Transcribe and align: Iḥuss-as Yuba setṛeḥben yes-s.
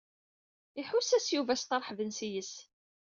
Iḥuss-as 0.81 1.27
Yuba 1.35 1.53
setṛeḥben 1.57 2.09
yes-s. 2.33 2.53